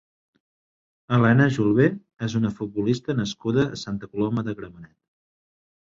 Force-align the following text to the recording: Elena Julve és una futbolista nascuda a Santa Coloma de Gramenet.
Elena 1.17 1.45
Julve 1.57 1.85
és 2.29 2.35
una 2.41 2.53
futbolista 2.61 3.19
nascuda 3.21 3.69
a 3.69 3.79
Santa 3.85 4.11
Coloma 4.15 4.49
de 4.49 4.57
Gramenet. 4.63 4.99